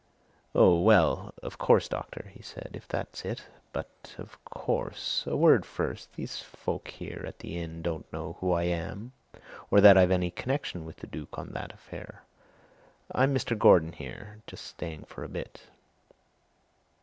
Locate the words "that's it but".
2.87-4.15